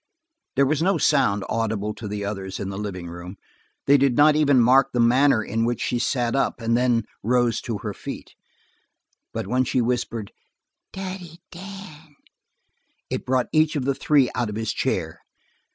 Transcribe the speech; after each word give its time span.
There 0.55 0.65
was 0.65 0.81
no 0.81 0.97
sound 0.97 1.45
audible 1.47 1.93
to 1.93 2.07
the 2.07 2.25
others 2.25 2.59
in 2.59 2.69
the 2.69 2.77
living 2.79 3.05
room; 3.05 3.37
they 3.85 3.97
did 3.99 4.17
not 4.17 4.35
even 4.35 4.59
mark 4.59 4.93
the 4.93 4.99
manner 4.99 5.43
in 5.43 5.63
which 5.63 5.79
she 5.79 5.99
sat 5.99 6.35
up, 6.35 6.59
and 6.59 6.75
then 6.75 7.05
rose 7.21 7.61
to 7.61 7.77
her 7.77 7.93
feet. 7.93 8.33
But 9.31 9.45
when 9.45 9.63
she 9.63 9.79
whispered 9.79 10.31
"Daddy 10.91 11.37
Dan!" 11.51 12.15
it 13.11 13.27
brought 13.27 13.49
each 13.51 13.75
of 13.75 13.85
the 13.85 13.93
three 13.93 14.31
out 14.33 14.49
of 14.49 14.55
his 14.55 14.73
chair. 14.73 15.19